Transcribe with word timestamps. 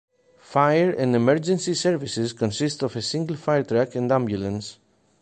Fire 0.39 0.89
and 0.89 1.15
emergencies 1.15 1.79
services 1.79 2.33
consists 2.33 2.81
of 2.81 2.95
a 2.95 3.03
single 3.03 3.35
fire 3.35 3.61
truck 3.63 3.93
and 3.93 4.11
ambulance. 4.11 4.79